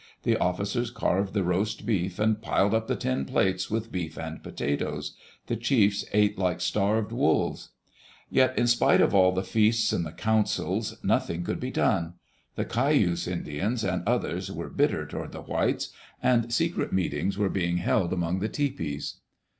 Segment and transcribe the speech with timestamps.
[0.23, 4.41] The officers carved the roast beef and piled up the tin plates with beef and
[4.41, 5.15] potatoes.
[5.45, 7.69] The chiefs ate like starved wolves.
[8.27, 12.15] Yet in spite of all the feasts and the councils, nothing could be done.
[12.55, 15.89] The Cayuse Indians and others were bitter toward the whites,
[16.19, 19.17] and secret meetings were being held among the tepees.